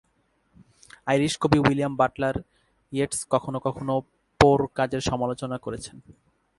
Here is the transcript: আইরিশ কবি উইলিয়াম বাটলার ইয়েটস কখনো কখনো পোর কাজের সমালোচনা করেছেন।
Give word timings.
আইরিশ 1.11 1.33
কবি 1.41 1.57
উইলিয়াম 1.59 1.93
বাটলার 1.99 2.35
ইয়েটস 2.93 3.19
কখনো 3.29 3.57
কখনো 3.59 3.93
পোর 4.39 4.59
কাজের 4.77 5.01
সমালোচনা 5.09 5.57
করেছেন। 5.65 5.95